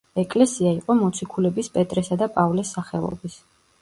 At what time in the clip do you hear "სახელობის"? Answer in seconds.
2.79-3.37